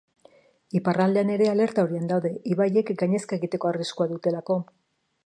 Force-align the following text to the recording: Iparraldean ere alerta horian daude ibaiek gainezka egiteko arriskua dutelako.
Iparraldean 0.79 1.31
ere 1.35 1.49
alerta 1.51 1.85
horian 1.87 2.09
daude 2.13 2.33
ibaiek 2.55 2.89
gainezka 3.03 3.39
egiteko 3.41 3.73
arriskua 3.73 4.09
dutelako. 4.15 4.61